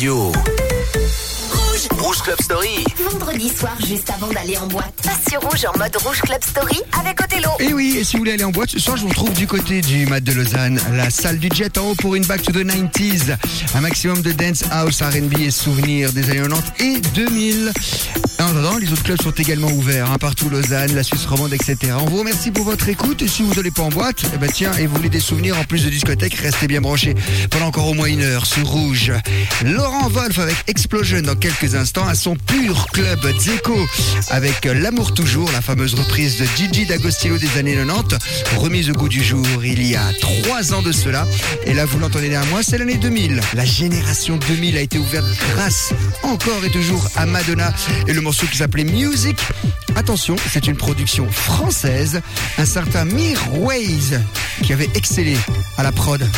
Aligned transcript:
radio. 0.00 0.59
Rouge. 2.20 2.30
Club 2.30 2.42
Story. 2.42 2.84
Vendredi 3.10 3.48
soir, 3.48 3.76
juste 3.86 4.10
avant 4.10 4.28
d'aller 4.28 4.56
en 4.56 4.66
boîte. 4.66 4.92
Passe 5.02 5.20
sur 5.30 5.40
Rouge 5.40 5.64
en 5.64 5.78
mode 5.78 5.96
Rouge 5.96 6.20
Club 6.20 6.42
Story 6.42 6.80
avec 6.98 7.20
Othello. 7.20 7.50
Et 7.58 7.72
oui, 7.72 7.96
et 7.98 8.04
si 8.04 8.12
vous 8.12 8.20
voulez 8.20 8.32
aller 8.32 8.44
en 8.44 8.50
boîte, 8.50 8.70
ce 8.70 8.78
soir, 8.78 8.96
je 8.96 9.02
vous 9.02 9.08
retrouve 9.08 9.32
du 9.32 9.46
côté 9.46 9.80
du 9.80 10.06
Mat 10.06 10.20
de 10.20 10.32
Lausanne, 10.32 10.80
la 10.92 11.10
salle 11.10 11.38
du 11.38 11.48
Jet 11.52 11.78
en 11.78 11.90
haut 11.90 11.94
pour 11.94 12.14
une 12.14 12.24
back 12.26 12.42
to 12.42 12.52
the 12.52 12.64
90s. 12.64 13.36
Un 13.74 13.80
maximum 13.80 14.22
de 14.22 14.32
dance, 14.32 14.64
house, 14.70 15.02
R&B 15.02 15.40
et 15.40 15.50
souvenirs 15.50 16.12
des 16.12 16.30
années 16.30 16.48
90 16.48 16.84
et 16.84 17.00
2000. 17.14 17.72
En 18.40 18.44
attendant, 18.44 18.78
les 18.78 18.90
autres 18.92 19.02
clubs 19.02 19.20
sont 19.20 19.32
également 19.32 19.70
ouverts, 19.70 20.10
hein, 20.10 20.18
partout 20.18 20.48
Lausanne, 20.48 20.94
la 20.94 21.02
Suisse 21.02 21.26
romande, 21.26 21.52
etc. 21.52 21.76
On 22.00 22.06
vous 22.06 22.18
remercie 22.18 22.50
pour 22.50 22.64
votre 22.64 22.88
écoute. 22.88 23.22
Et 23.22 23.28
si 23.28 23.42
vous 23.42 23.54
n'allez 23.54 23.70
pas 23.70 23.82
en 23.82 23.90
boîte, 23.90 24.22
eh 24.34 24.38
ben 24.38 24.50
tiens, 24.50 24.72
et 24.78 24.86
vous 24.86 24.96
voulez 24.96 25.10
des 25.10 25.20
souvenirs 25.20 25.58
en 25.58 25.64
plus 25.64 25.84
de 25.84 25.90
discothèque, 25.90 26.34
restez 26.34 26.66
bien 26.66 26.80
branchés 26.80 27.14
pendant 27.50 27.66
encore 27.66 27.88
au 27.88 27.94
moins 27.94 28.06
une 28.06 28.22
heure 28.22 28.46
sur 28.46 28.66
Rouge. 28.66 29.12
Laurent 29.64 30.08
Wolf 30.08 30.38
avec 30.38 30.56
Explosion 30.68 31.20
dans 31.20 31.36
quelques 31.36 31.74
instants 31.74 32.09
à 32.10 32.14
son 32.16 32.34
pur 32.34 32.88
club 32.88 33.20
Zeco 33.38 33.78
avec 34.30 34.64
L'amour 34.64 35.14
toujours, 35.14 35.48
la 35.52 35.60
fameuse 35.60 35.94
reprise 35.94 36.38
de 36.38 36.44
Gigi 36.56 36.84
D'Agostino 36.84 37.38
des 37.38 37.56
années 37.56 37.76
90, 37.76 38.18
remise 38.56 38.90
au 38.90 38.94
goût 38.94 39.08
du 39.08 39.22
jour 39.22 39.46
il 39.62 39.86
y 39.86 39.94
a 39.94 40.02
trois 40.20 40.74
ans 40.74 40.82
de 40.82 40.90
cela. 40.90 41.24
Et 41.66 41.72
là, 41.72 41.84
vous 41.84 42.00
l'entendez 42.00 42.28
derrière 42.28 42.50
moi, 42.50 42.64
c'est 42.64 42.78
l'année 42.78 42.96
2000. 42.96 43.40
La 43.54 43.64
génération 43.64 44.38
2000 44.48 44.76
a 44.76 44.80
été 44.80 44.98
ouverte 44.98 45.26
grâce 45.54 45.92
encore 46.24 46.64
et 46.64 46.70
toujours 46.70 47.06
à 47.14 47.26
Madonna 47.26 47.72
et 48.08 48.12
le 48.12 48.20
morceau 48.20 48.46
qui 48.48 48.56
s'appelait 48.56 48.84
Music. 48.84 49.38
Attention, 49.94 50.34
c'est 50.50 50.66
une 50.66 50.76
production 50.76 51.30
française, 51.30 52.20
un 52.58 52.66
certain 52.66 53.04
Mirways 53.04 54.18
qui 54.64 54.72
avait 54.72 54.90
excellé 54.96 55.36
à 55.78 55.84
la 55.84 55.92
prod. 55.92 56.28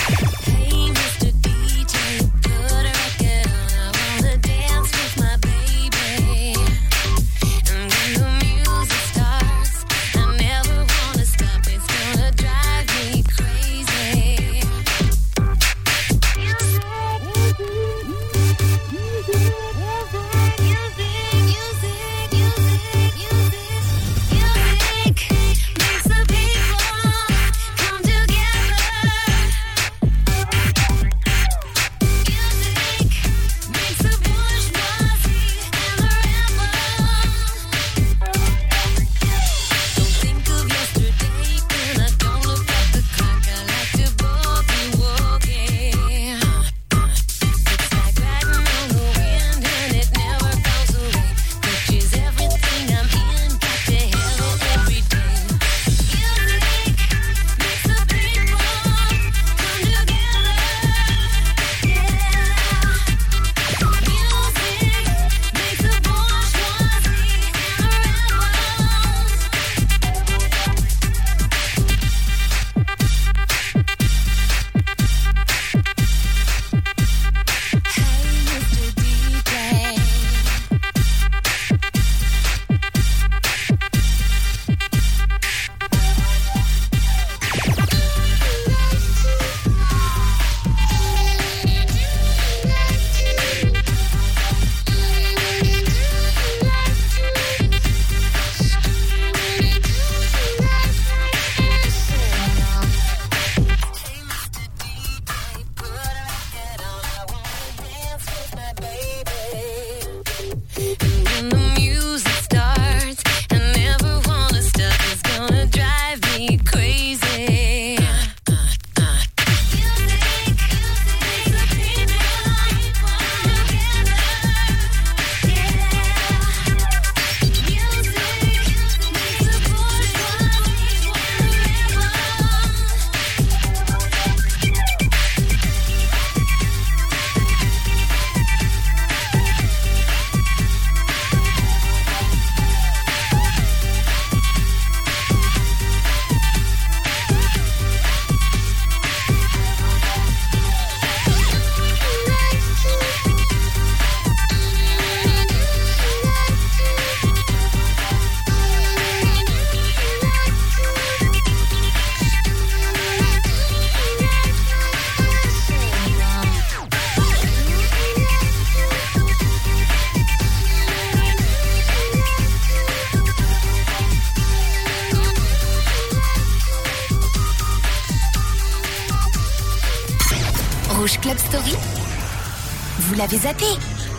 L'avez 183.22 183.38
zappé 183.38 183.66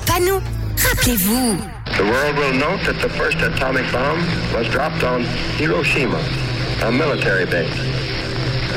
Pas 0.06 0.20
nous 0.22 0.40
Rappelez-vous 0.82 1.58
The 1.98 2.04
world 2.04 2.38
will 2.38 2.54
note 2.54 2.86
that 2.86 3.02
the 3.02 3.10
first 3.10 3.38
atomic 3.42 3.84
bomb 3.92 4.20
was 4.54 4.68
dropped 4.70 5.04
on 5.04 5.24
Hiroshima, 5.58 6.20
a 6.84 6.92
military 6.92 7.46
base. 7.46 7.70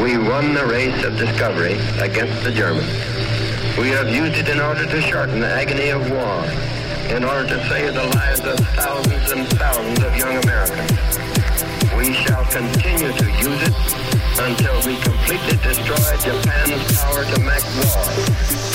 We 0.00 0.18
won 0.18 0.52
the 0.52 0.66
race 0.66 1.04
of 1.04 1.16
discovery 1.16 1.78
against 2.00 2.42
the 2.42 2.50
Germans. 2.50 2.90
We 3.78 3.88
have 3.90 4.08
used 4.08 4.36
it 4.36 4.48
in 4.48 4.60
order 4.60 4.84
to 4.84 5.00
shorten 5.00 5.40
the 5.40 5.48
agony 5.48 5.90
of 5.90 6.02
war, 6.10 6.42
in 7.14 7.22
order 7.24 7.46
to 7.46 7.68
save 7.68 7.94
the 7.94 8.04
lives 8.18 8.40
of 8.40 8.58
thousands 8.74 9.30
and 9.30 9.46
thousands 9.56 10.02
of 10.02 10.16
young 10.16 10.42
Americans. 10.42 10.90
We 11.96 12.12
shall 12.12 12.44
continue 12.46 13.12
to 13.12 13.26
use 13.46 13.62
it 13.62 13.76
until 14.38 14.76
we 14.84 14.96
completely 15.00 15.56
destroy 15.62 16.16
Japan's 16.18 16.98
power 16.98 17.24
to 17.24 17.40
make 17.40 17.64
war. 17.78 18.65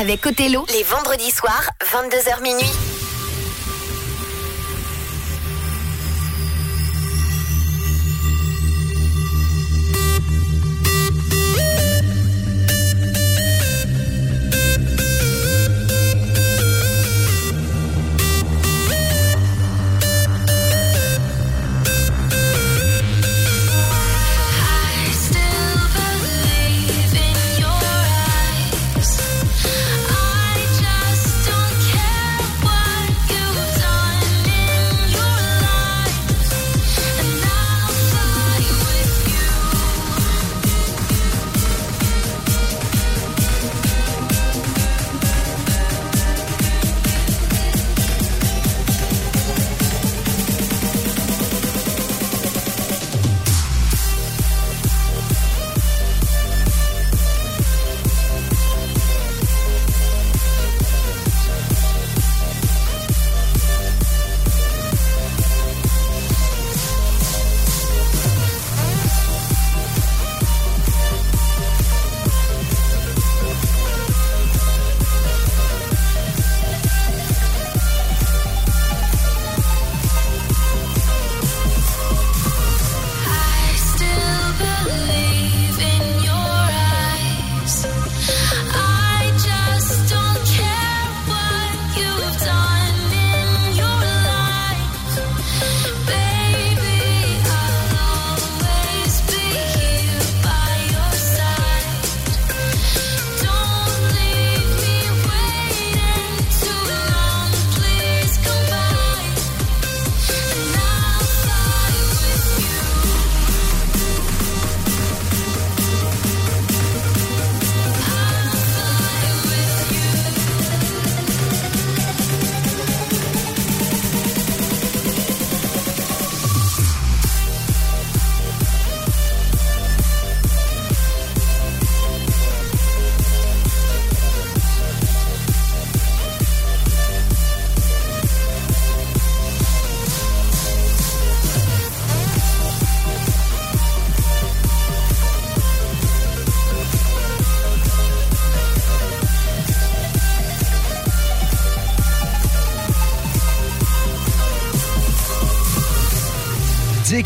Avec 0.00 0.24
Othello, 0.24 0.64
les 0.72 0.82
vendredis 0.82 1.30
soirs, 1.30 1.70
22h 1.92 2.40
minuit. 2.40 2.95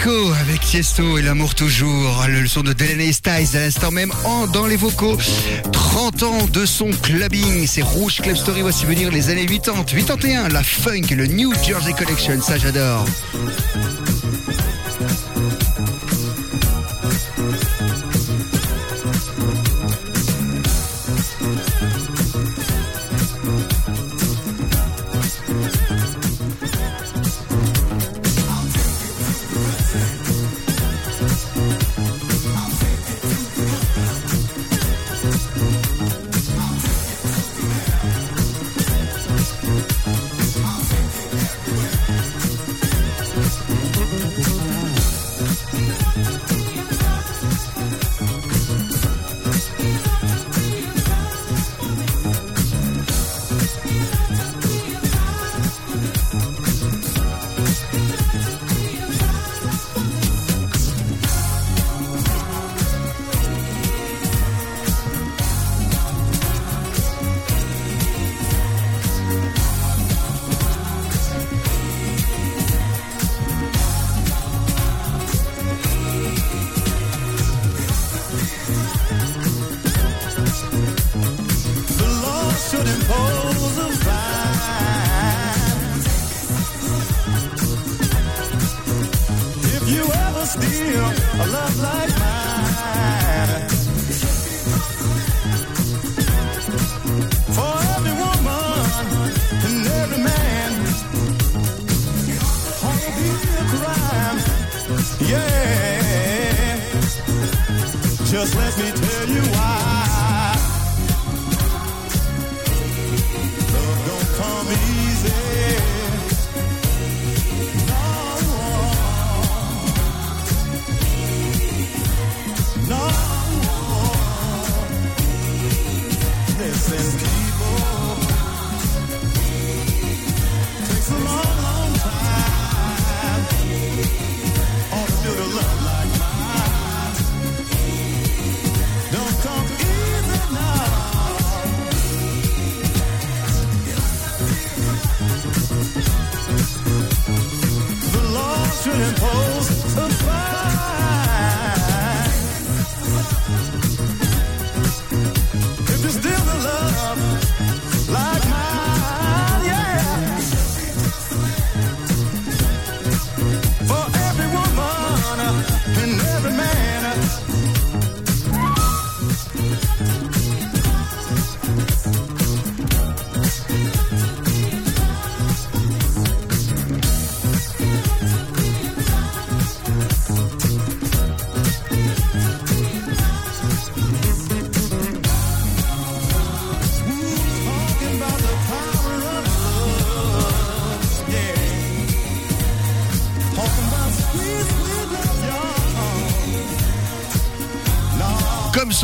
Avec 0.07 0.61
Tiesto 0.61 1.19
et 1.19 1.23
l'amour 1.23 1.55
toujours. 1.55 2.25
Le 2.27 2.47
son 2.47 2.63
de 2.63 2.73
Delaney 2.73 3.13
Styles 3.13 3.55
à 3.55 3.61
l'instant 3.61 3.91
même 3.91 4.11
en 4.25 4.47
dans 4.47 4.67
les 4.67 4.77
vocaux. 4.77 5.19
30 5.73 6.23
ans 6.23 6.47
de 6.51 6.65
son 6.65 6.91
clubbing. 7.03 7.67
C'est 7.67 7.83
Rouge 7.83 8.23
Club 8.23 8.37
Story. 8.37 8.63
Voici 8.63 8.87
venir 8.87 9.13
les 9.13 9.29
années 9.29 9.45
80, 9.45 9.85
81. 9.85 10.49
La 10.49 10.63
funk, 10.63 11.15
le 11.15 11.27
New 11.27 11.53
Jersey 11.63 11.93
Collection. 11.93 12.41
Ça, 12.41 12.57
j'adore. 12.57 13.05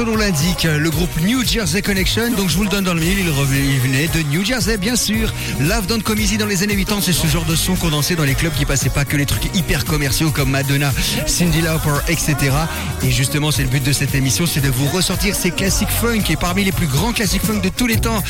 Nom 0.05 0.17
l'indique, 0.17 0.65
le 0.65 0.91
groupe 0.91 1.21
New 1.23 1.43
Jersey 1.43 1.81
Connection. 1.81 2.31
Donc 2.33 2.51
je 2.51 2.57
vous 2.57 2.65
le 2.65 2.69
donne 2.69 2.85
dans 2.85 2.93
le 2.93 3.01
mille, 3.01 3.19
il 3.19 3.81
venait 3.81 4.09
de 4.09 4.21
New 4.31 4.45
Jersey, 4.45 4.77
bien 4.77 4.97
sûr. 4.97 5.33
Love 5.61 5.87
Don't 5.87 6.03
Come 6.03 6.19
dans 6.39 6.47
les 6.47 6.63
années 6.63 6.77
80, 6.77 7.01
c'est 7.03 7.13
ce 7.13 7.27
genre 7.27 7.45
de 7.45 7.57
son 7.57 7.77
qu'on 7.77 7.89
dansait 7.89 8.15
dans 8.15 8.25
les 8.25 8.35
clubs 8.35 8.53
qui 8.53 8.67
passaient 8.67 8.91
pas 8.91 9.05
que 9.05 9.17
les 9.17 9.25
trucs 9.25 9.55
hyper 9.55 9.85
commerciaux 9.85 10.31
comme 10.31 10.51
Madonna, 10.51 10.93
Cindy 11.27 11.63
Lauper, 11.63 11.99
etc. 12.09 12.37
Et 13.03 13.11
justement, 13.11 13.51
c'est 13.51 13.63
le 13.63 13.69
but 13.69 13.83
de 13.83 13.93
cette 13.93 14.15
émission, 14.15 14.45
c'est 14.47 14.61
de 14.61 14.69
vous 14.69 14.87
ressortir 14.89 15.35
ces 15.35 15.51
classiques 15.51 15.89
funk 15.89 16.25
et 16.29 16.37
parmi 16.37 16.65
les 16.65 16.73
plus 16.73 16.87
grands 16.87 17.13
classiques 17.13 17.43
funk 17.43 17.61
de 17.61 17.71
tous 17.71 17.87
les 17.87 17.97
temps. 17.97 18.23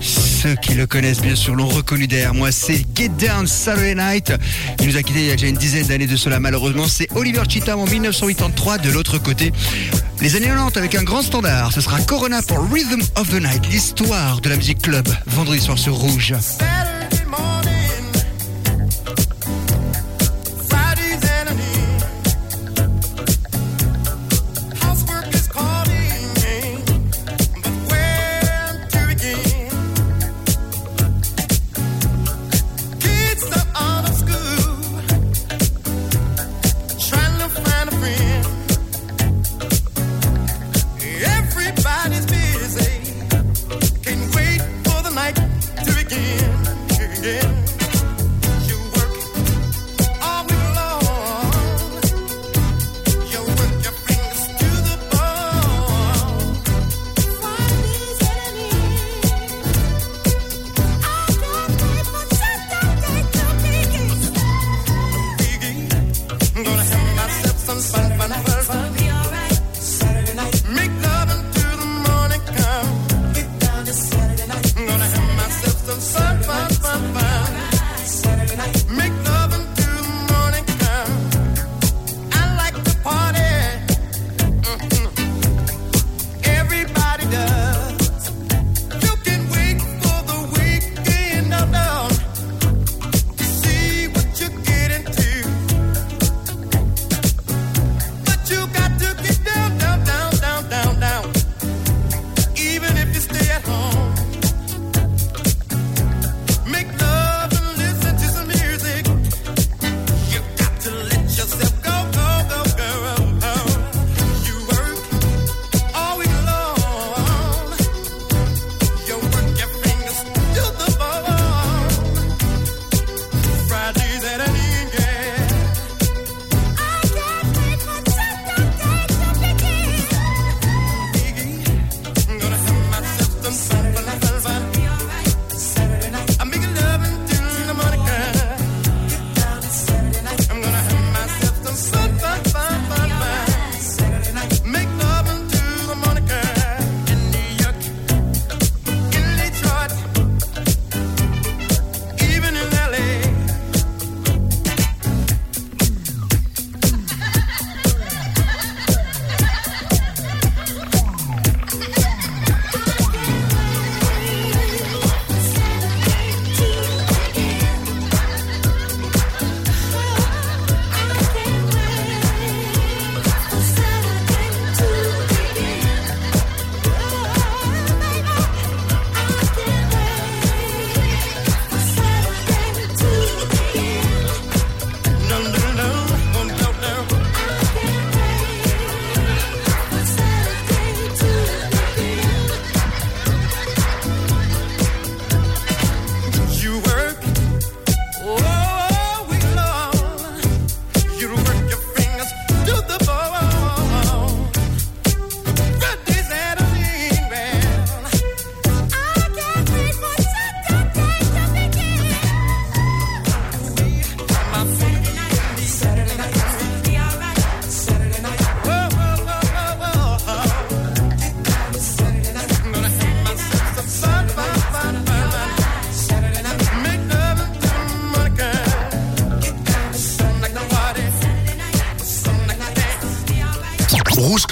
Ceux 0.00 0.54
qui 0.56 0.74
le 0.74 0.86
connaissent 0.86 1.20
bien 1.20 1.34
sûr 1.34 1.54
l'ont 1.54 1.68
reconnu 1.68 2.06
derrière 2.06 2.34
moi, 2.34 2.52
c'est 2.52 2.84
Get 2.94 3.10
Down 3.10 3.46
Saturday 3.46 3.94
Night. 3.94 4.32
Il 4.80 4.88
nous 4.88 4.96
a 4.96 5.02
quitté 5.02 5.20
il 5.20 5.26
y 5.26 5.30
a 5.30 5.36
déjà 5.36 5.48
une 5.48 5.56
dizaine 5.56 5.86
d'années 5.86 6.06
de 6.06 6.16
cela 6.16 6.40
malheureusement. 6.40 6.86
C'est 6.88 7.08
Oliver 7.14 7.42
Cheatham 7.48 7.80
en 7.80 7.86
1983 7.86 8.78
de 8.78 8.90
l'autre 8.90 9.18
côté. 9.18 9.52
Les 10.20 10.36
années 10.36 10.46
90 10.46 10.78
avec 10.78 10.94
un 10.94 11.04
grand 11.04 11.22
standard, 11.22 11.72
ce 11.72 11.80
sera 11.80 12.00
Corona 12.00 12.42
pour 12.42 12.58
Rhythm 12.72 13.02
of 13.16 13.28
the 13.28 13.40
Night, 13.40 13.66
l'histoire 13.70 14.40
de 14.40 14.48
la 14.48 14.56
musique 14.56 14.82
club, 14.82 15.06
vendredi 15.26 15.60
soir 15.60 15.78
sur 15.78 15.94
Rouge. 15.94 16.34
Saturday 16.66 16.95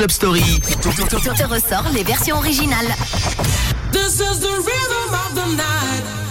Club 0.05 0.11
Story. 0.11 0.61
Te 0.61 1.45
ressort 1.45 1.89
les 1.95 2.03
versions 2.03 2.39
originales. 2.39 2.95
This 3.91 4.21
is 4.21 4.39
the 4.39 4.49
rhythm 4.49 5.15
of 5.15 5.35
the 5.35 5.57
night. 5.57 6.24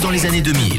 Dans 0.00 0.10
les 0.10 0.24
années 0.26 0.40
2000. 0.40 0.69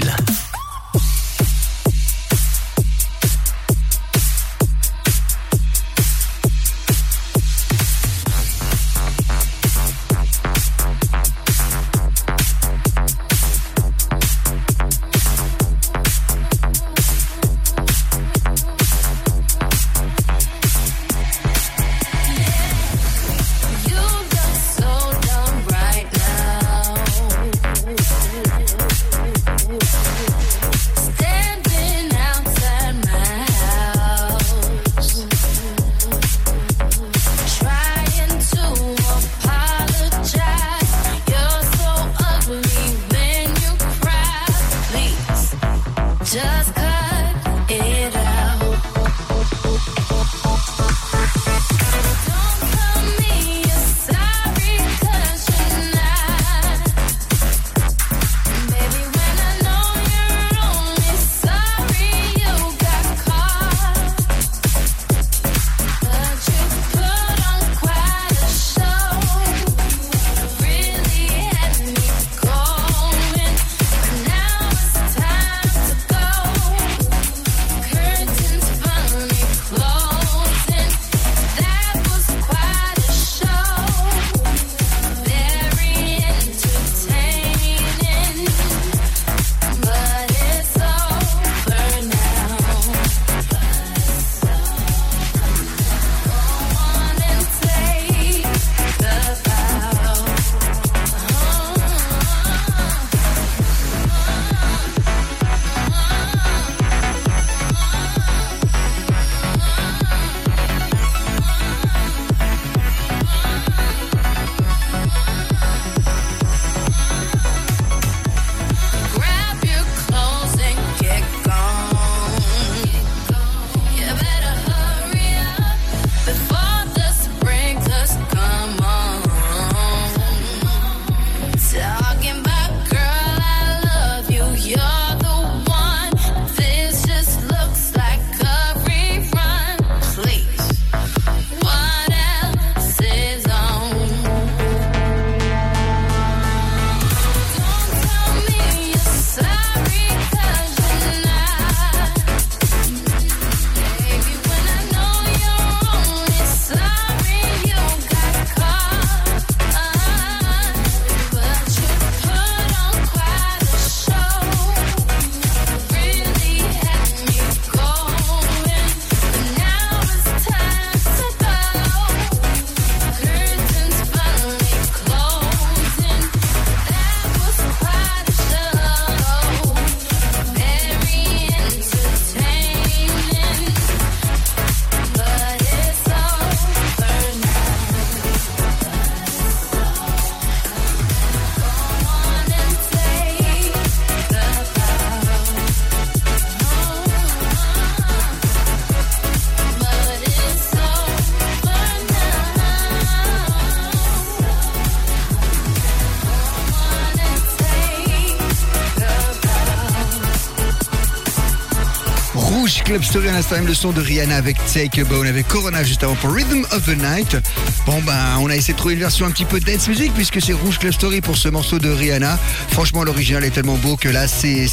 Club 212.92 213.04
Story 213.04 213.30
à 213.30 213.32
l'instant 213.32 213.56
même 213.56 213.68
le 213.68 213.74
son 213.74 213.94
de 213.94 214.02
Rihanna 214.02 214.36
avec 214.36 214.58
Take 214.66 215.00
a 215.00 215.04
Bone 215.06 215.26
avec 215.26 215.48
Corona 215.48 215.82
juste 215.82 216.04
avant 216.04 216.16
pour 216.16 216.34
Rhythm 216.34 216.66
of 216.72 216.86
the 216.86 216.98
Night. 216.98 217.38
Bon 217.86 218.02
ben 218.02 218.38
on 218.42 218.50
a 218.50 218.56
essayé 218.58 218.74
de 218.74 218.78
trouver 218.78 218.96
une 218.96 219.00
version 219.00 219.26
un 219.26 219.32
petit 219.32 219.46
peu 219.46 219.62
dance 219.62 219.88
music 219.88 220.14
puisque 220.14 220.42
c'est 220.42 220.52
Rouge 220.52 220.78
Club 220.78 220.92
Story 220.92 221.22
pour 221.22 221.38
ce 221.38 221.48
morceau 221.48 221.80
de 221.80 221.90
Rihanna. 221.90 222.38
Franchement 222.72 223.06
l'original 223.06 223.46
est 223.46 223.52
tellement 223.52 223.78
beau 223.78 223.96
que 223.96 224.10
là 224.10 224.28
c'est 224.28 224.68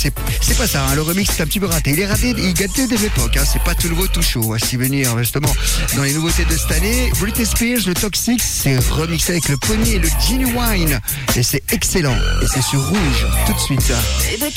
pas 0.58 0.66
ça. 0.66 0.84
hein. 0.84 0.96
Le 0.96 1.02
remix 1.02 1.30
c'est 1.32 1.44
un 1.44 1.46
petit 1.46 1.60
peu 1.60 1.66
raté. 1.66 1.90
Il 1.92 2.00
est 2.00 2.06
raté, 2.06 2.34
il 2.36 2.54
gâtait 2.54 2.88
de 2.88 2.96
l'époque. 2.96 3.36
Hein. 3.36 3.44
C'est 3.46 3.62
pas 3.62 3.76
tout 3.76 3.88
nouveau 3.88 4.08
tout 4.08 4.22
chaud. 4.22 4.52
À 4.52 4.58
s'y 4.58 4.76
venir 4.76 5.16
justement 5.18 5.54
dans 5.96 6.02
les 6.02 6.12
nouveautés 6.12 6.44
de 6.44 6.56
cette 6.56 6.72
année. 6.72 7.12
Britney 7.20 7.46
Spears 7.46 7.86
le 7.86 7.94
Toxic 7.94 8.42
c'est 8.42 8.78
remixé 8.90 9.30
avec 9.30 9.48
le 9.48 9.56
Pony 9.58 9.92
et 9.92 9.98
le 10.00 10.08
Genuine 10.28 10.98
et 11.36 11.42
c'est 11.44 11.62
excellent 11.72 12.16
et 12.42 12.46
c'est 12.52 12.62
sur 12.62 12.84
Rouge 12.84 13.26
tout 13.46 13.52
de 13.52 13.60
suite. 13.60 13.92
Baby, 14.40 14.52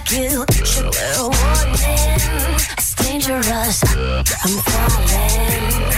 like 0.00 0.12
you 0.12 0.64
should 0.64 0.94
wear 0.94 1.14
a 1.16 1.22
warning. 1.22 1.76
It's 2.78 2.94
dangerous. 2.94 3.82
I'm 4.44 4.56
falling. 4.70 5.92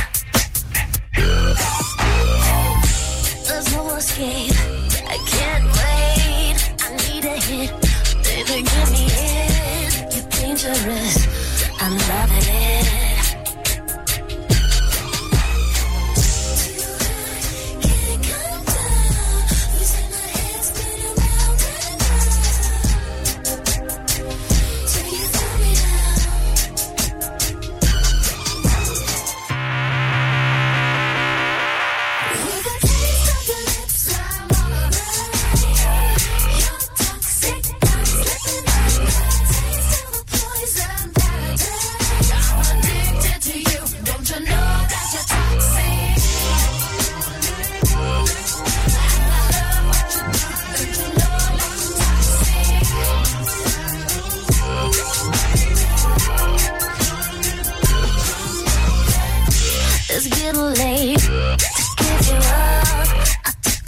There's 3.47 3.73
no 3.75 3.97
escape. 3.97 4.57
I 5.07 5.19
can't 5.27 5.67
wait. 5.79 6.57
I 6.83 6.97
need 6.97 7.25
a 7.25 7.37
hit. 7.39 7.71
Baby, 8.25 8.63
give 8.63 8.91
me 8.91 9.07
it. 9.09 10.15
You're 10.15 10.29
dangerous. 10.31 11.22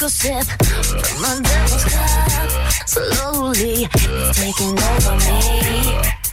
a 0.05 0.09
sip 0.11 0.45
from 0.45 1.25
a 1.25 1.41
devil's 1.41 1.85
cup. 1.85 2.51
Slowly, 2.87 3.89
taking 4.35 4.79
over 4.79 5.17
me. 5.17 6.24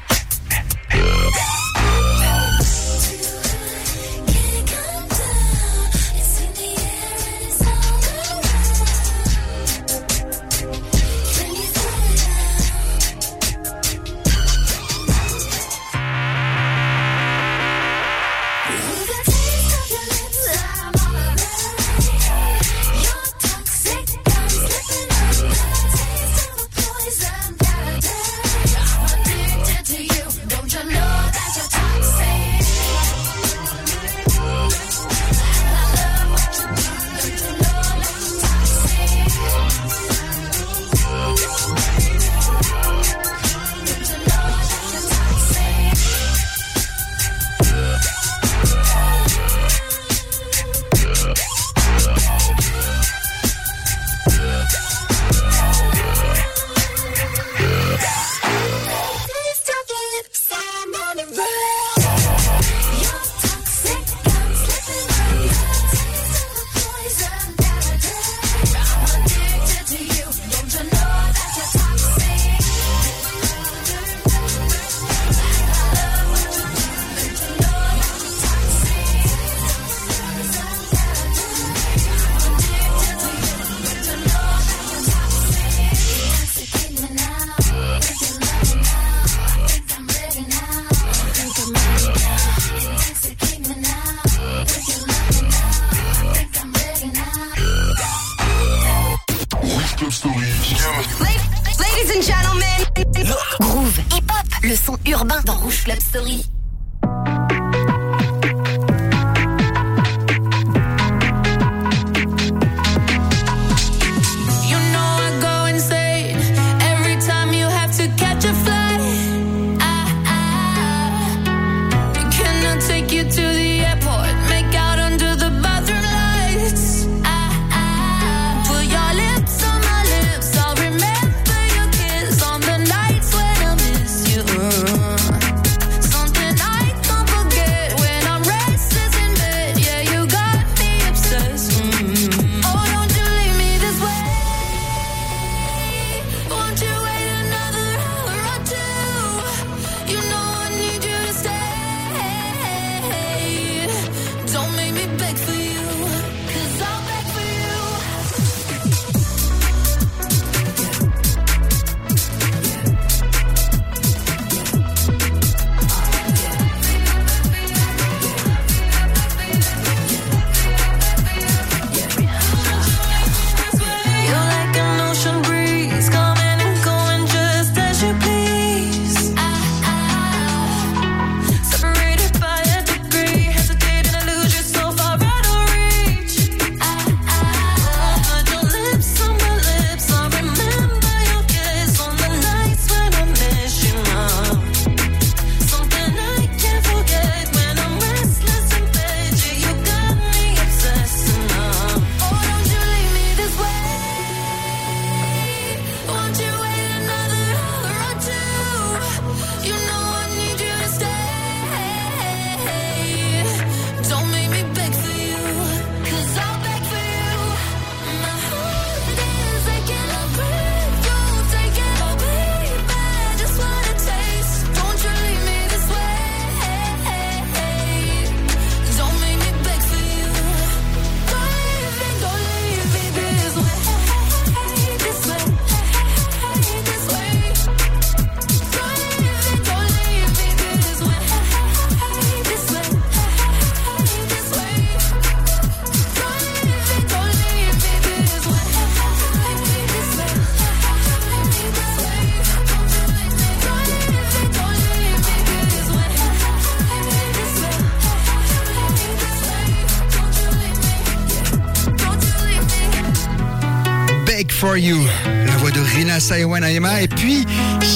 La 264.83 265.57
voix 265.57 265.69
de 265.69 265.79
Rina 265.79 266.19
Saiwanayama 266.19 267.03
et 267.03 267.07
puis 267.07 267.45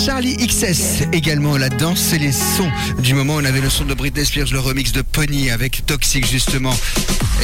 Charlie 0.06 0.38
XS 0.38 1.08
également 1.14 1.58
la 1.58 1.70
danse 1.70 2.14
et 2.14 2.20
les 2.20 2.32
sons 2.32 2.70
du 3.00 3.16
moment. 3.16 3.38
On 3.38 3.44
avait 3.44 3.60
le 3.60 3.72
son 3.72 3.86
de 3.86 3.96
Britney 3.96 4.24
Spears, 4.24 4.50
le 4.52 4.60
remix 4.60 4.92
de 4.92 5.02
Pony 5.02 5.50
avec 5.50 5.84
Toxic 5.88 6.30
justement. 6.30 6.76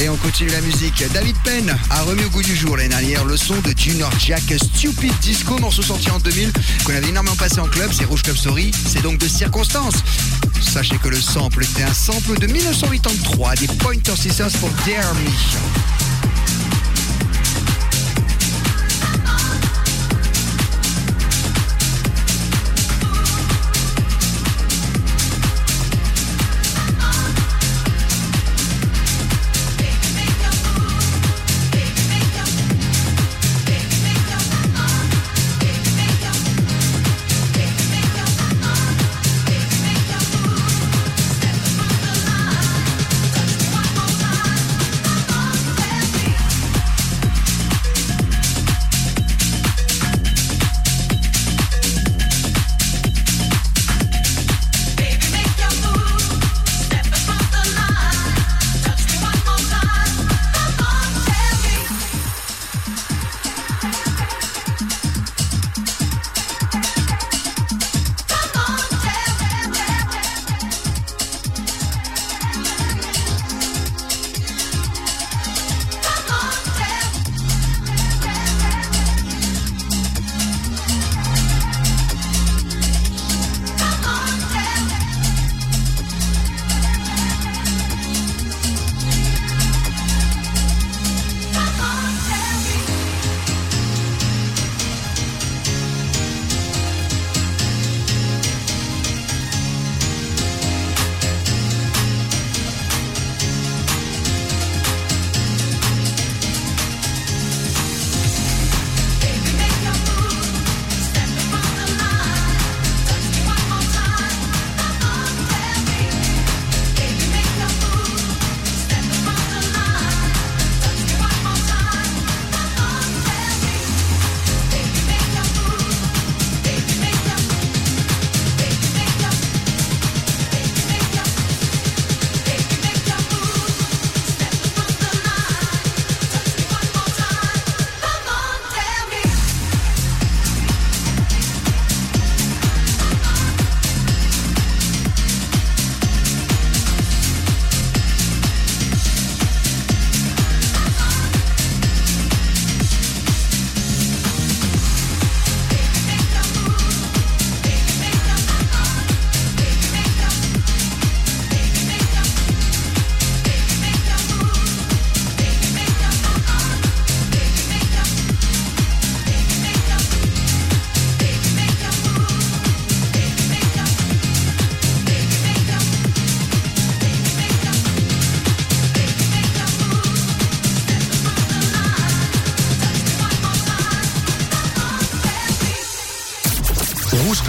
Et 0.00 0.08
on 0.08 0.16
continue 0.18 0.50
la 0.50 0.60
musique. 0.60 1.02
David 1.12 1.34
Penn 1.42 1.76
a 1.90 2.02
remis 2.02 2.22
au 2.22 2.30
goût 2.30 2.42
du 2.42 2.54
jour 2.54 2.76
l'année 2.76 2.90
dernière 2.90 3.24
le 3.24 3.36
son 3.36 3.56
de 3.62 3.74
Junior 3.76 4.12
Jack 4.24 4.44
Stupid 4.56 5.12
Disco, 5.20 5.58
morceau 5.58 5.82
sorti 5.82 6.08
en 6.12 6.20
2000 6.20 6.52
qu'on 6.84 6.94
avait 6.94 7.08
énormément 7.08 7.34
passé 7.34 7.58
en 7.58 7.66
club. 7.66 7.90
C'est 7.92 8.04
Rouge 8.04 8.22
Club 8.22 8.36
Story, 8.36 8.70
c'est 8.86 9.02
donc 9.02 9.18
de 9.18 9.26
circonstance. 9.26 10.04
Sachez 10.60 10.98
que 11.02 11.08
le 11.08 11.20
sample 11.20 11.64
était 11.64 11.82
un 11.82 11.92
sample 11.92 12.38
de 12.38 12.46
1983 12.46 13.56
des 13.56 13.66
Pointer 13.66 14.14
Sisters 14.14 14.52
pour 14.60 14.70
Dare 14.86 15.14
Me. 15.16 16.01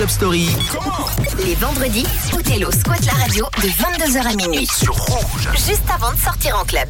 Club 0.03 0.09
Story 0.09 0.49
Les 1.45 1.55
vendredis, 1.55 2.05
Othello 2.33 2.69
squatte 2.73 3.05
la 3.05 3.13
radio 3.13 3.47
de 3.61 3.69
22h 3.69 4.33
à 4.33 4.35
minuit. 4.35 4.67
sur 4.67 4.93
Rouge. 4.93 5.47
Juste 5.53 5.89
avant 5.89 6.11
de 6.11 6.17
sortir 6.17 6.59
en 6.59 6.65
club. 6.65 6.89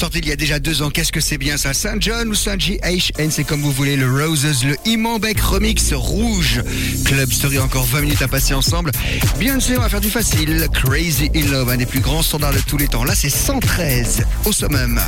Sorti 0.00 0.20
il 0.20 0.28
y 0.28 0.32
a 0.32 0.36
déjà 0.36 0.58
deux 0.58 0.80
ans, 0.80 0.88
qu'est-ce 0.88 1.12
que 1.12 1.20
c'est 1.20 1.36
bien 1.36 1.58
ça? 1.58 1.74
Saint 1.74 2.00
John 2.00 2.30
ou 2.30 2.34
Saint 2.34 2.56
GHN, 2.56 3.30
c'est 3.30 3.44
comme 3.44 3.60
vous 3.60 3.70
voulez, 3.70 3.96
le 3.96 4.10
Roses, 4.10 4.64
le 4.64 4.74
Imambek 4.86 5.38
Remix 5.38 5.92
rouge. 5.92 6.62
Club 7.04 7.30
Story, 7.30 7.58
encore 7.58 7.84
20 7.84 8.00
minutes 8.00 8.22
à 8.22 8.28
passer 8.28 8.54
ensemble. 8.54 8.92
Beyoncé, 9.38 9.76
on 9.76 9.82
va 9.82 9.90
faire 9.90 10.00
du 10.00 10.08
facile. 10.08 10.68
Crazy 10.72 11.30
in 11.36 11.50
Love, 11.50 11.68
un 11.68 11.76
des 11.76 11.84
plus 11.84 12.00
grands 12.00 12.22
standards 12.22 12.54
de 12.54 12.60
tous 12.60 12.78
les 12.78 12.88
temps. 12.88 13.04
Là, 13.04 13.14
c'est 13.14 13.28
113 13.28 14.24
au 14.46 14.52
summum. 14.52 14.98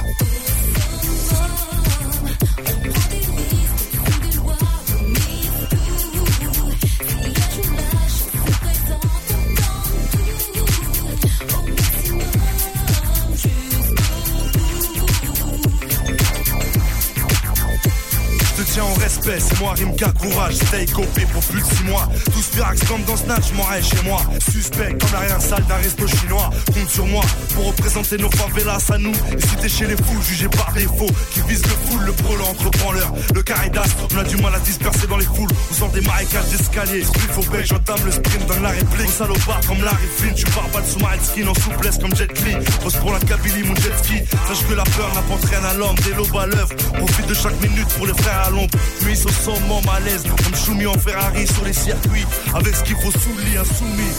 C'est 19.25 19.61
moi 19.61 19.75
Rimka, 19.77 20.13
courage, 20.21 20.55
stay 20.55 20.87
copé 20.87 21.27
pour 21.33 21.43
plus 21.43 21.61
de 21.61 21.67
6 21.67 21.85
mois. 21.85 22.09
Tous 22.33 22.43
Firax 22.53 22.83
comme 22.85 23.03
dans 23.05 23.17
Snatch, 23.17 23.51
je 23.51 23.55
m'en 23.55 23.65
rêve 23.65 23.85
chez 23.85 24.03
moi. 24.05 24.21
Suspect 24.51 24.97
comme 24.99 25.13
la 25.13 25.21
rien 25.21 25.41
sale 25.41 25.65
d'un 25.67 25.77
resto 25.77 26.07
chinois. 26.07 26.51
Compte 26.75 26.91
sur 26.91 27.07
moi 27.07 27.25
pour 27.55 27.67
représenter 27.67 28.19
nos 28.19 28.31
favelas 28.31 28.79
à 28.91 28.99
nous. 28.99 29.13
Et 29.13 29.41
si 29.41 29.57
t'es 29.57 29.69
chez 29.69 29.87
les 29.87 29.97
fous, 29.97 30.21
jugé 30.23 30.49
par 30.49 30.73
défaut, 30.73 31.11
qui 31.33 31.41
vise 31.49 31.63
le 31.63 31.91
full, 31.91 32.05
le 32.05 32.13
pro, 32.13 32.37
l'entrepreneur, 32.37 33.13
le 33.35 33.43
caridas, 33.43 33.87
on 34.13 34.19
a 34.19 34.25
du 34.25 34.37
mal 34.37 34.55
à 34.55 34.59
disperser 34.59 35.07
dans 35.07 35.17
les 35.17 35.25
foules. 35.25 35.51
On 35.71 35.75
sort 35.75 35.91
des 35.91 36.01
marécages 36.01 36.47
d'escalier, 36.47 37.05
spliff 37.05 37.39
au 37.39 37.51
bec, 37.51 37.67
j'entame 37.67 38.05
le 38.05 38.11
sprint, 38.11 38.47
donne 38.47 38.63
la 38.63 38.71
réplique. 38.71 39.11
Salopard 39.11 39.61
comme 39.69 39.83
Larry 39.85 40.09
Flynn, 40.17 40.35
tu 40.35 40.45
pars 40.47 40.69
pas 40.73 40.83
sous 40.83 40.99
ma 40.99 41.13
skin 41.23 41.47
en 41.47 41.55
souplesse 41.55 41.99
comme 41.99 42.15
Jet 42.17 42.33
Li. 42.45 42.57
Pose 42.83 42.97
pour 42.97 43.13
la 43.13 43.21
Kabylie, 43.21 43.63
mon 43.63 43.75
jet 43.77 43.97
ski. 44.03 44.15
Sache 44.49 44.67
que 44.69 44.75
la 44.75 44.85
peur 44.85 45.11
n'apporte 45.15 45.45
rien 45.45 45.63
à 45.65 45.75
l'homme, 45.75 45.97
des 46.05 46.15
lobes 46.15 46.37
à 46.37 46.47
l'œuvre. 46.47 46.75
Profite 46.95 47.27
de 47.27 47.35
chaque 47.35 47.61
minute 47.61 47.89
pour 47.97 48.07
les 48.07 48.15
frères 48.15 48.47
à 48.47 48.51
l'ombre. 48.51 48.71
Puis 49.13 49.25
au 49.27 49.29
sommet 49.29 49.83
malaise, 49.85 50.23
comme 50.43 50.55
Choumi 50.55 50.87
en 50.87 50.95
Ferrari 50.95 51.47
sur 51.47 51.63
les 51.67 51.75
circuits. 51.75 52.25
Avec 52.55 52.75
ce 52.75 52.83
qu'il 52.83 52.97
faut 52.97 53.11
sous 53.11 53.37
lit, 53.45 53.59
insoumis. 53.59 54.15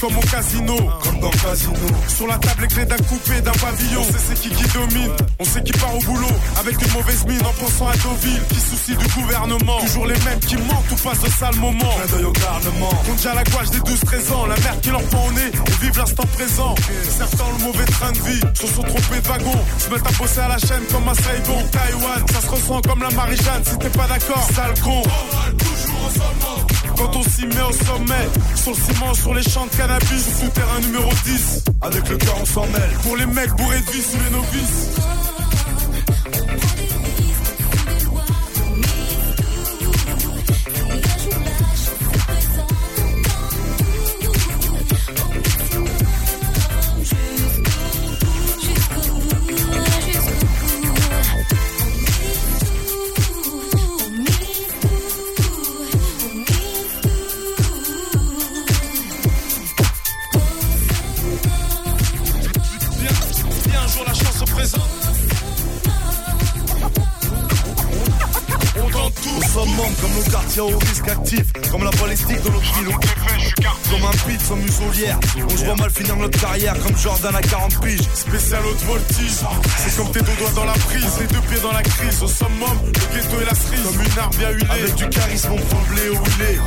Comme 0.00 0.16
au 0.16 0.20
casino. 0.20 0.76
Comme 1.02 1.20
dans 1.20 1.30
Casino. 1.30 1.74
Sur 2.08 2.26
la 2.26 2.38
table, 2.38 2.62
les 2.62 2.68
clés 2.68 2.84
d'un 2.84 2.96
coupé, 2.96 3.40
d'un 3.40 3.52
pavillon. 3.52 4.00
On 4.00 4.12
sait 4.12 4.18
c'est 4.28 4.40
qui 4.40 4.50
qui 4.50 4.64
domine. 4.68 5.12
On 5.38 5.44
sait 5.44 5.62
qui 5.62 5.72
part 5.72 5.94
au 5.94 6.00
boulot. 6.00 6.34
Avec 6.58 6.80
une 6.80 6.92
mauvaise 6.92 7.24
mine 7.26 7.42
en 7.44 7.52
pensant 7.52 7.88
à 7.88 7.96
Deauville. 7.96 8.42
Qui 8.48 8.60
soucie 8.60 8.96
du 8.96 9.06
gouvernement. 9.08 9.80
Toujours 9.80 10.06
les 10.06 10.18
mêmes 10.24 10.40
qui 10.40 10.56
mentent 10.56 10.90
ou 10.90 10.96
passent 10.96 11.20
de 11.20 11.30
sales 11.30 11.56
moments. 11.56 11.94
Clin 11.96 12.16
d'œil 12.16 12.24
au 12.24 12.32
garnement. 12.32 12.90
Compte 13.06 13.16
déjà 13.16 13.34
la 13.34 13.44
gouache 13.44 13.70
des 13.70 13.80
12-13 13.80 14.32
ans. 14.32 14.46
La 14.46 14.56
merde 14.56 14.80
qui 14.80 14.90
leur 14.90 15.02
prend 15.02 15.26
au 15.26 15.32
nez. 15.32 15.48
Et 15.48 15.84
vivent 15.84 15.98
l'instant 15.98 16.26
présent. 16.34 16.74
Certains 17.08 17.44
ont 17.44 17.58
le 17.58 17.64
mauvais 17.64 17.84
train 17.86 18.12
de 18.12 18.18
vie. 18.18 18.40
Se 18.54 18.66
sont 18.66 18.82
trompés 18.82 19.20
de 19.20 19.28
wagon. 19.28 19.64
Se 19.78 19.90
mettent 19.90 20.06
à 20.06 20.12
bosser 20.12 20.40
à 20.40 20.48
la 20.48 20.58
chaîne 20.58 20.84
comme 20.92 21.08
un 21.08 21.14
Saigon. 21.14 21.66
Taïwan, 21.72 22.24
ça 22.32 22.40
se 22.40 22.46
ressent 22.46 22.80
comme 22.82 23.02
la 23.02 23.10
Marie-Jeanne. 23.10 23.62
Si 23.64 23.78
t'es 23.78 23.90
pas 23.90 24.06
d'accord, 24.06 24.46
sale 24.54 24.74
con. 24.82 25.02
Quand 26.96 27.16
on 27.16 27.22
s'y 27.22 27.46
met 27.46 27.62
au 27.62 27.72
sommet, 27.72 28.28
sur 28.54 28.72
le 28.72 28.76
ciment, 28.76 29.14
sur 29.14 29.34
les 29.34 29.42
champs 29.42 29.66
de 29.66 29.76
cannabis, 29.76 30.40
souterrain 30.40 30.80
numéro 30.80 31.10
10, 31.24 31.64
avec 31.80 32.08
le 32.08 32.16
cœur 32.16 32.40
en 32.40 32.44
s'en 32.44 32.66
mêle. 32.66 32.90
Pour 33.02 33.16
les 33.16 33.26
mecs 33.26 33.52
bourrés 33.56 33.80
de 33.80 33.90
vis 33.90 34.14
ou 34.14 34.18
les 34.24 34.30
novices. 34.30 35.39
Jordan 77.02 77.34
à 77.34 77.40
40 77.40 77.80
piges, 77.80 78.02
spécial 78.12 78.60
haute 78.66 78.82
voltige. 78.82 79.38
C'est 79.78 79.96
comme 79.96 80.12
tes 80.12 80.20
deux 80.20 80.36
doigts 80.38 80.52
dans 80.54 80.66
la 80.66 80.74
prise, 80.74 81.18
les 81.18 81.26
deux 81.28 81.40
pieds 81.48 81.60
dans 81.62 81.72
la 81.72 81.82
crise. 81.82 82.22
Au 82.22 82.26
summum, 82.26 82.76
le 82.84 83.16
ghetto 83.16 83.40
et 83.40 83.44
la 83.46 83.54
cerise. 83.54 83.80
Comme 83.84 84.02
une 84.02 84.18
arme 84.18 84.34
bien 84.36 84.50
huilée, 84.50 84.70
avec 84.70 84.94
du 84.96 85.08
charisme, 85.08 85.52
on 85.52 85.56
tremblait 85.56 86.08
au 86.10 86.16
huilé. 86.16 86.58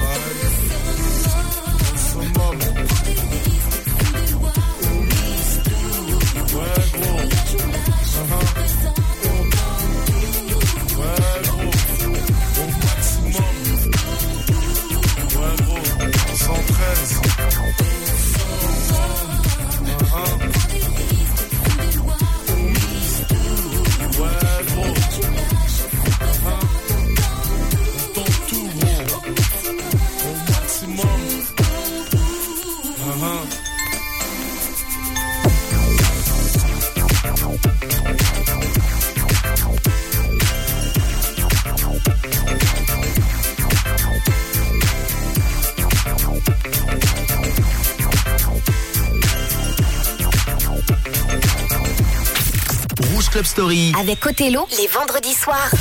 Avec 54.00 54.24
Othello, 54.28 54.68
les 54.78 54.86
vendredis 54.86 55.34
soirs. 55.34 55.72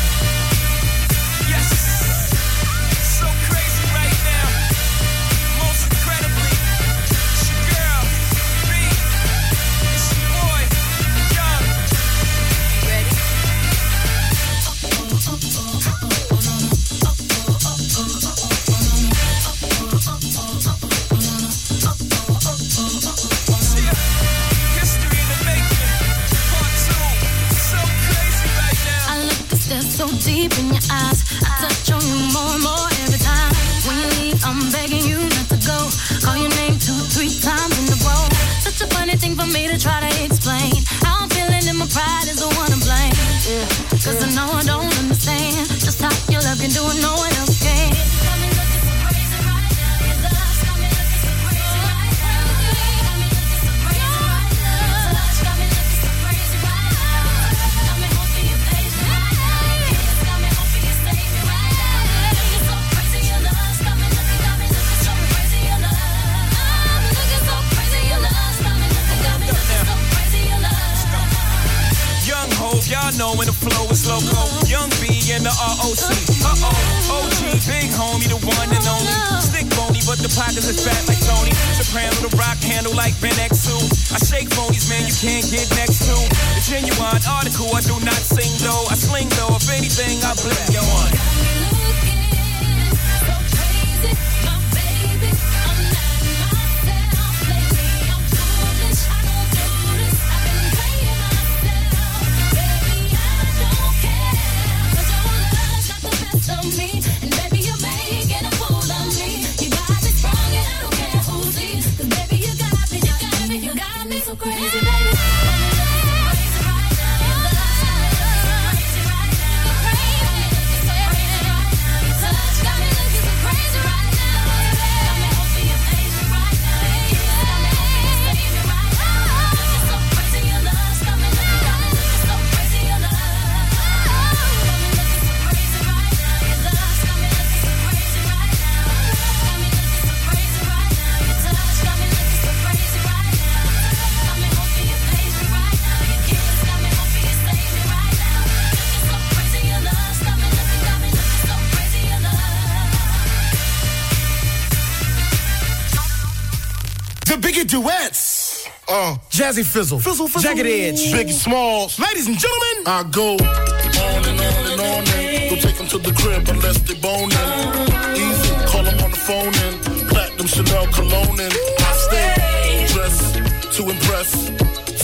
Jazzy 159.42 159.66
Fizzle. 159.66 159.98
Fizzle, 159.98 160.28
Fizzle. 160.28 160.40
Jagged 160.40 160.66
Edge. 160.66 161.12
Biggie 161.12 161.32
Smalls. 161.32 161.98
Ladies 161.98 162.28
and 162.28 162.38
gentlemen, 162.38 162.86
I 162.86 163.02
go 163.10 163.32
on 163.32 164.28
and 164.28 164.40
on 164.40 164.70
and 164.70 164.80
on 164.80 165.08
and 165.18 165.50
don't 165.50 165.60
take 165.60 165.76
them 165.78 165.88
to 165.88 165.98
the 165.98 166.12
crib 166.12 166.48
unless 166.48 166.78
they 166.82 166.94
bone 166.94 167.32
in. 167.32 168.14
Easy, 168.14 168.54
call 168.70 168.84
them 168.84 169.00
on 169.02 169.10
the 169.10 169.16
phone 169.16 169.52
and 169.66 170.08
platinum 170.08 170.46
Chanel 170.46 170.86
cologne 170.92 171.40
and 171.40 171.52
I 171.80 171.92
stay 172.06 172.86
dressed 172.94 173.34
to 173.78 173.90
impress, 173.90 174.30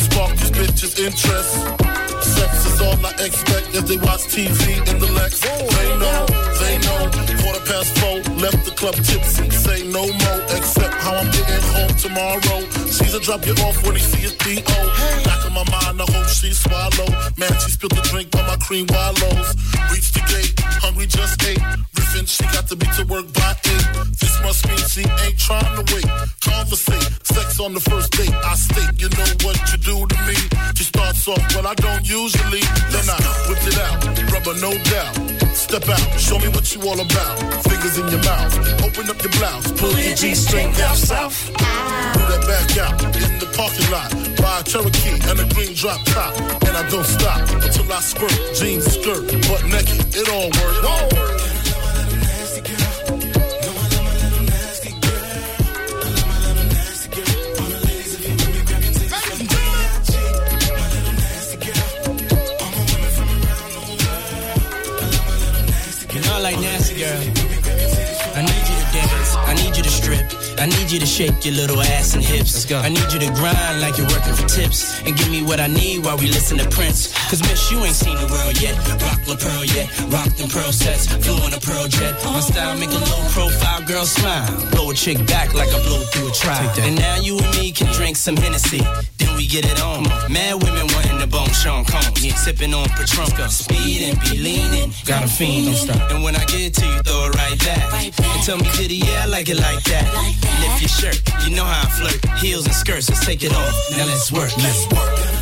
spark 0.06 0.30
these 0.36 0.52
bitches' 0.52 1.04
interest 1.04 2.07
Sex 2.28 2.66
is 2.66 2.80
all 2.80 2.98
I 3.04 3.12
expect 3.24 3.74
as 3.74 3.84
they 3.88 3.96
watch 3.96 4.28
TV 4.28 4.60
in 4.90 4.98
the 5.00 5.10
Lex. 5.12 5.40
They 5.40 5.90
know, 5.96 6.26
they 6.60 6.76
know. 6.84 7.00
Quarter 7.42 7.64
past 7.64 7.90
four, 7.98 8.16
left 8.36 8.64
the 8.64 8.74
club 8.76 8.94
tipsy. 8.94 9.48
Say 9.50 9.88
no 9.88 10.04
more, 10.04 10.40
except 10.56 10.94
how 11.00 11.16
I'm 11.16 11.30
getting 11.30 11.64
home 11.72 11.94
tomorrow. 11.96 12.60
Caesar 12.86 13.20
drop 13.20 13.46
you 13.46 13.54
off 13.64 13.82
when 13.84 13.96
he 13.96 14.02
see 14.02 14.22
his 14.28 14.34
P.O. 14.34 14.78
Back 15.24 15.46
in 15.46 15.52
my 15.54 15.64
mind, 15.72 16.02
I 16.02 16.06
hope 16.12 16.28
she 16.28 16.52
swallow. 16.52 17.08
Man, 17.36 17.52
she 17.62 17.70
spilled 17.72 17.96
the 17.96 18.04
drink 18.10 18.28
on 18.36 18.46
my 18.46 18.56
cream 18.56 18.86
wallows. 18.90 19.48
Reach 19.90 20.12
the 20.12 20.22
gate, 20.28 20.52
hungry 20.84 21.06
just 21.06 21.42
ate. 21.48 21.62
Riffin', 21.96 22.26
she 22.28 22.44
got 22.52 22.68
to 22.68 22.76
be 22.76 22.86
to 22.96 23.04
work 23.06 23.32
by 23.32 23.56
eight. 23.64 23.97
This 24.20 24.34
must 24.42 24.66
mean 24.66 24.82
she 24.88 25.02
ain't 25.24 25.38
trying 25.38 25.72
to 25.78 25.84
wait. 25.94 26.08
Conversate, 26.40 27.08
sex 27.22 27.60
on 27.60 27.74
the 27.74 27.80
first 27.80 28.12
date. 28.12 28.34
I 28.44 28.54
state, 28.54 29.00
you 29.00 29.08
know 29.10 29.30
what 29.46 29.58
you 29.70 29.78
do 29.78 30.06
to 30.06 30.16
me. 30.26 30.36
She 30.74 30.84
starts 30.84 31.26
off, 31.28 31.42
well, 31.54 31.66
I 31.66 31.74
don't 31.74 32.08
usually. 32.08 32.62
Then 32.90 33.06
I 33.08 33.18
whip 33.48 33.62
it 33.62 33.78
out, 33.78 33.98
rubber 34.32 34.58
no 34.60 34.72
doubt. 34.90 35.14
Step 35.54 35.88
out, 35.88 36.06
show 36.18 36.38
me 36.38 36.48
what 36.48 36.74
you 36.74 36.80
all 36.82 36.98
about. 36.98 37.34
Fingers 37.64 37.98
in 37.98 38.08
your 38.08 38.22
mouth, 38.22 38.54
open 38.82 39.10
up 39.10 39.22
your 39.22 39.32
blouse, 39.38 39.70
pull 39.72 39.92
your 39.98 40.14
G-string 40.14 40.72
down 40.72 40.96
south. 40.96 41.48
Do 41.48 42.22
that 42.30 42.42
back 42.46 42.78
out 42.78 42.98
in 43.16 43.38
the 43.38 43.48
parking 43.54 43.90
lot. 43.90 44.10
Buy 44.38 44.60
a 44.60 44.64
Cherokee 44.64 45.18
and 45.28 45.38
a 45.40 45.46
green 45.54 45.74
drop 45.74 46.00
top. 46.06 46.34
And 46.66 46.76
I 46.76 46.88
don't 46.90 47.06
stop 47.06 47.40
until 47.50 47.92
I 47.92 48.00
squirt. 48.00 48.38
Jeans, 48.54 48.84
skirt, 48.86 49.26
butt 49.46 49.64
naked, 49.66 50.06
it 50.14 50.28
all 50.28 50.50
works. 50.50 51.57
Whoa. 66.38 66.50
You 66.50 66.54
know 66.54 66.54
I 66.54 66.54
like 66.54 66.60
nasty 66.60 66.94
girl. 66.98 67.18
I 68.36 68.42
need 68.42 68.64
you 68.70 68.76
to 68.78 68.86
dance. 68.94 69.34
I 69.34 69.54
need 69.54 69.76
you 69.76 69.82
to 69.82 69.90
strip. 69.90 70.26
I 70.58 70.66
need 70.66 70.90
you 70.90 70.98
to 71.00 71.06
shake 71.06 71.44
your 71.44 71.54
little 71.54 71.80
ass 71.80 72.14
and 72.14 72.22
hips. 72.22 72.54
Let's 72.54 72.64
go. 72.64 72.78
I 72.78 72.88
need 72.88 73.10
you 73.12 73.18
to 73.18 73.30
grind 73.34 73.80
like 73.80 73.98
you're 73.98 74.06
working 74.06 74.34
for 74.34 74.46
tips. 74.46 75.00
And 75.02 75.16
give 75.16 75.30
me 75.30 75.42
what 75.42 75.60
I 75.60 75.66
need 75.66 76.04
while 76.04 76.16
we 76.16 76.26
listen 76.26 76.58
to 76.58 76.68
Prince. 76.70 77.12
Cause 77.30 77.42
miss, 77.42 77.70
you 77.70 77.78
ain't 77.84 77.94
seen 77.94 78.16
the 78.16 78.26
world 78.30 78.60
yet. 78.60 78.76
Rock 79.02 79.20
La 79.26 79.36
Pearl 79.36 79.64
yet. 79.64 79.86
Rock 80.10 80.30
them 80.36 80.48
pearl 80.48 80.72
sets. 80.72 81.06
Flew 81.06 81.34
on 81.42 81.52
a 81.54 81.60
pearl 81.60 81.88
jet. 81.88 82.14
Oh. 82.22 82.32
My 82.32 82.40
style 82.40 82.78
make 82.78 82.90
a 82.90 83.02
low 83.02 83.22
profile 83.34 83.82
girl 83.82 84.06
smile. 84.06 84.46
Blow 84.70 84.90
a 84.90 84.94
chick 84.94 85.18
back 85.26 85.54
like 85.54 85.68
I 85.74 85.82
blow 85.82 86.00
through 86.14 86.28
a 86.28 86.32
trial. 86.32 86.70
And 86.80 86.96
now 86.96 87.16
you 87.18 87.38
and 87.38 87.50
me 87.58 87.72
can 87.72 87.92
drink 87.92 88.16
some 88.16 88.36
Hennessy. 88.36 88.82
Then 89.18 89.34
we 89.36 89.46
get 89.46 89.64
it 89.64 89.82
on. 89.82 90.04
Mad 90.30 90.62
women 90.62 90.86
wanting 90.94 91.17
bone 91.30 91.50
Sean 91.50 91.84
Combs. 91.84 92.20
Sipping 92.36 92.74
on 92.74 92.88
Patron. 92.90 93.48
Speed 93.48 94.02
and 94.02 94.20
be 94.20 94.38
leaning. 94.38 94.92
Got 95.04 95.24
a 95.24 95.28
fiend. 95.28 95.66
Don't 95.66 95.74
stop. 95.74 96.10
And 96.10 96.22
when 96.22 96.34
I 96.36 96.44
get 96.46 96.74
to 96.74 96.86
you, 96.86 96.98
throw 97.02 97.26
it 97.26 97.34
right 97.34 97.58
back. 97.60 98.04
And 98.04 98.42
tell 98.44 98.58
me, 98.58 98.68
did 98.76 98.90
yeah, 98.92 99.24
I 99.24 99.26
like 99.26 99.48
it 99.48 99.60
like 99.60 99.82
that. 99.84 100.06
Lift 100.60 100.80
your 100.80 100.88
shirt. 100.88 101.20
You 101.44 101.54
know 101.56 101.64
how 101.64 101.86
I 101.86 101.90
flirt. 101.90 102.38
Heels 102.38 102.66
and 102.66 102.74
skirts. 102.74 103.08
Let's 103.08 103.24
take 103.24 103.42
it 103.42 103.52
off. 103.52 103.74
Now 103.96 104.06
let's 104.06 104.32
work. 104.32 104.56
Let's 104.56 104.86
work. 104.92 105.37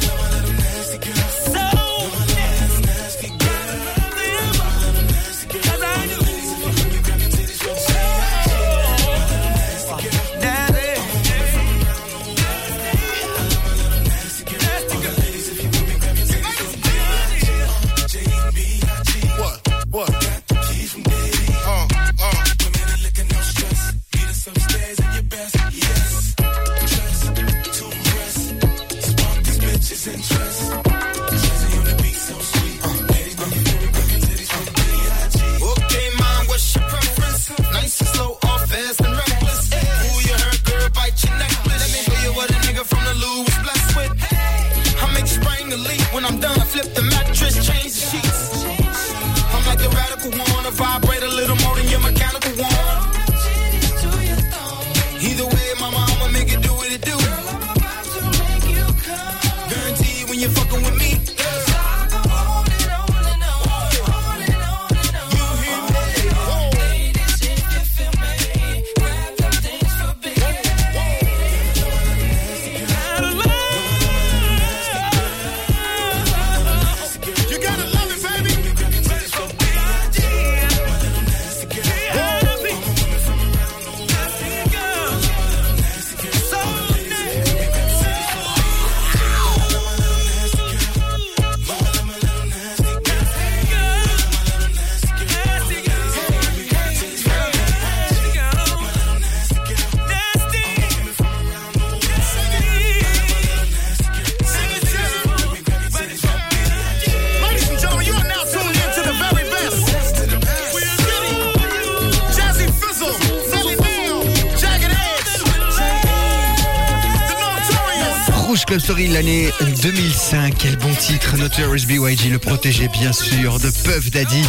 L'année 119.16 119.50
2005. 119.82 120.54
Quel 120.58 120.76
bon 120.76 120.92
titre, 120.94 121.38
Notorious 121.38 121.86
B.Y.G. 121.86 122.28
le 122.28 122.38
protégé, 122.38 122.86
bien 122.88 123.14
sûr, 123.14 123.58
de 123.58 123.70
Puff 123.70 124.10
Daddy. 124.10 124.42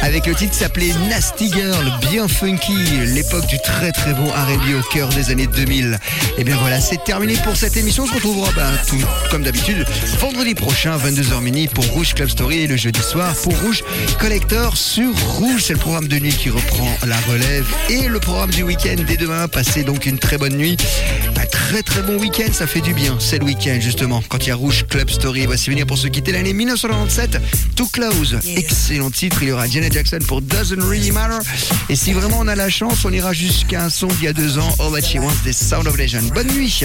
Avec 0.00 0.26
le 0.26 0.34
titre 0.36 0.54
s'appelait 0.54 0.92
Nasty 1.08 1.50
Girl, 1.52 1.92
bien 2.08 2.28
funky. 2.28 2.72
L'époque 3.06 3.46
du 3.46 3.58
très 3.58 3.90
très 3.90 4.12
bon 4.14 4.26
R&B 4.28 4.78
au 4.78 4.92
cœur 4.92 5.08
des 5.08 5.30
années 5.30 5.48
2000. 5.48 5.98
Et 6.38 6.44
bien 6.44 6.56
voilà, 6.56 6.80
c'est 6.80 7.02
terminé 7.02 7.34
pour 7.42 7.56
cette 7.56 7.76
émission. 7.76 8.04
On 8.04 8.06
se 8.06 8.14
retrouvera, 8.14 8.52
ben, 8.52 8.70
tout 8.88 9.02
comme 9.30 9.42
d'habitude, 9.42 9.84
vendredi 10.20 10.54
prochain, 10.54 10.96
22h 10.98 11.40
mini 11.40 11.66
pour 11.66 11.84
Rouge 11.86 12.14
Club 12.14 12.28
Story 12.28 12.60
et 12.60 12.66
le 12.68 12.76
jeudi 12.76 13.02
soir 13.02 13.34
pour 13.42 13.58
Rouge 13.60 13.82
Collector 14.20 14.76
sur 14.76 15.12
Rouge. 15.36 15.64
C'est 15.64 15.72
le 15.72 15.80
programme 15.80 16.06
de 16.06 16.18
nuit 16.20 16.34
qui 16.34 16.50
reprend 16.50 16.88
la 17.06 17.18
relève 17.22 17.66
et 17.88 18.06
le 18.06 18.20
programme 18.20 18.50
du 18.50 18.62
week-end 18.62 19.02
dès 19.04 19.16
demain. 19.16 19.48
Passez 19.48 19.82
donc 19.82 20.06
une 20.06 20.18
très 20.18 20.38
bonne 20.38 20.54
nuit. 20.54 20.76
Très 21.72 21.82
très 21.82 22.02
bon 22.02 22.18
week-end, 22.18 22.52
ça 22.52 22.66
fait 22.66 22.82
du 22.82 22.92
bien. 22.92 23.16
C'est 23.18 23.38
le 23.38 23.46
week-end 23.46 23.78
justement, 23.80 24.22
quand 24.28 24.44
il 24.44 24.50
y 24.50 24.52
a 24.52 24.54
Rouge 24.54 24.84
Club 24.90 25.08
Story. 25.08 25.46
Voici 25.46 25.70
venir 25.70 25.86
pour 25.86 25.96
se 25.96 26.06
quitter 26.06 26.30
l'année 26.30 26.52
1997. 26.52 27.40
Too 27.74 27.88
Close, 27.90 28.38
excellent 28.44 29.10
titre. 29.10 29.38
Il 29.42 29.48
y 29.48 29.52
aura 29.52 29.66
Janet 29.66 29.90
Jackson 29.90 30.18
pour 30.28 30.42
Doesn't 30.42 30.82
Really 30.82 31.12
Matter. 31.12 31.38
Et 31.88 31.96
si 31.96 32.12
vraiment 32.12 32.40
on 32.40 32.48
a 32.48 32.54
la 32.56 32.68
chance, 32.68 33.06
on 33.06 33.10
ira 33.10 33.32
jusqu'à 33.32 33.84
un 33.84 33.88
son 33.88 34.08
d'il 34.08 34.24
y 34.24 34.26
a 34.26 34.34
deux 34.34 34.58
ans, 34.58 34.68
All 34.80 34.92
That 34.92 35.00
She 35.08 35.14
Wants 35.14 35.32
des 35.44 35.54
Sound 35.54 35.86
of 35.86 35.96
Legend. 35.96 36.30
Bonne 36.34 36.48
nuit. 36.48 36.84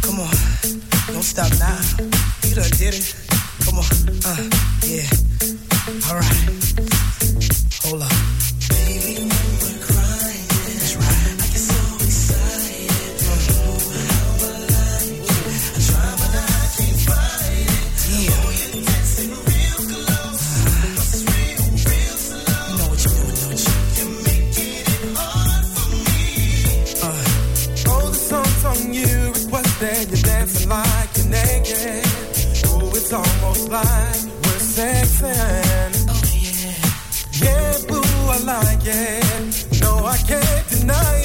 Come 0.00 0.20
on, 0.20 1.12
don't 1.12 1.22
stop 1.22 1.50
now. 1.58 1.76
You 2.48 2.54
done 2.54 2.70
did 2.78 2.94
it. 2.94 3.14
Come 3.66 3.78
on, 3.78 3.84
uh, 4.24 4.36
yeah. 4.86 5.04
All 6.08 6.16
right, 6.16 6.65
like 33.68 34.24
we're 34.44 34.62
sexing. 34.74 36.06
Oh, 36.08 36.22
yeah. 36.34 36.74
yeah, 37.44 37.78
boo, 37.88 38.02
I 38.30 38.38
like 38.44 38.84
it. 38.84 39.80
No, 39.80 40.04
I 40.04 40.18
can't 40.18 40.68
deny 40.68 41.15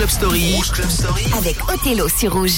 Club 0.00 0.08
Story. 0.08 0.54
Rouge 0.54 0.70
Club 0.70 0.88
Story. 0.88 1.26
Avec 1.36 1.58
Othello 1.70 2.08
sur 2.08 2.32
Rouge. 2.32 2.56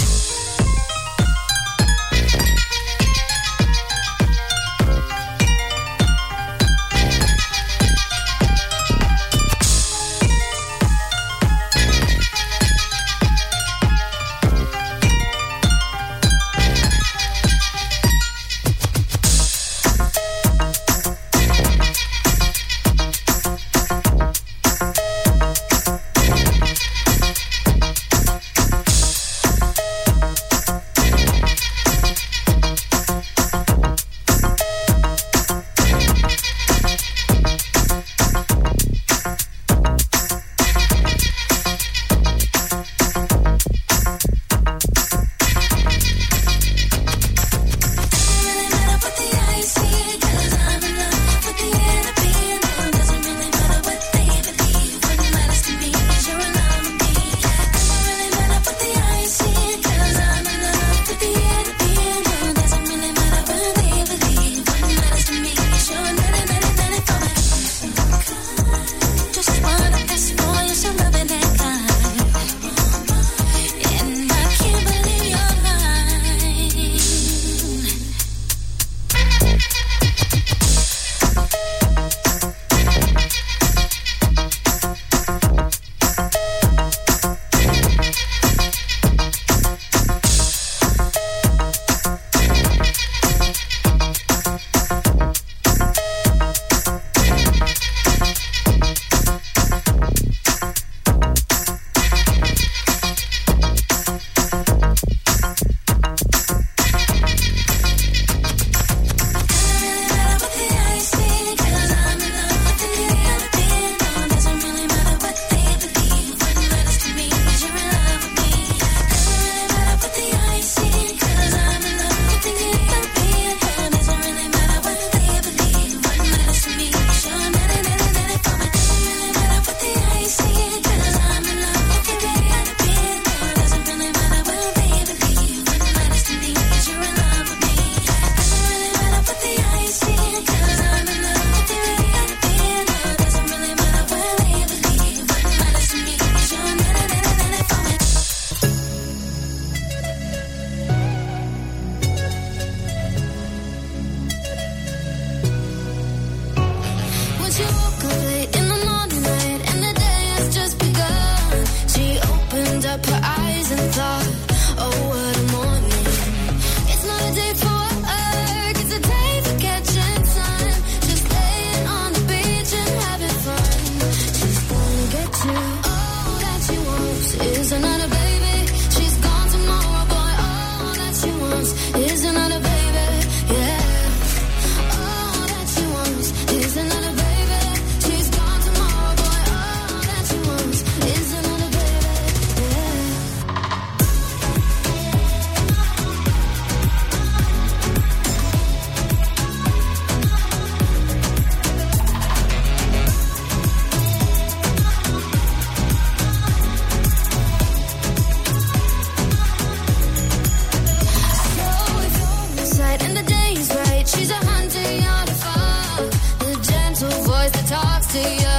day 218.12 218.51